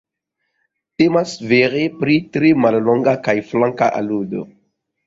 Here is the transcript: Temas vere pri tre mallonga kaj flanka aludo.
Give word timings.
Temas 1.01 1.35
vere 1.53 1.83
pri 2.01 2.17
tre 2.39 2.53
mallonga 2.65 3.17
kaj 3.29 3.39
flanka 3.53 3.97
aludo. 4.03 4.49